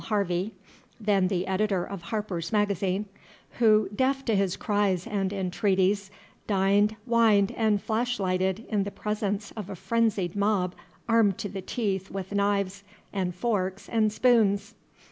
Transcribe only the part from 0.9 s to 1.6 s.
then the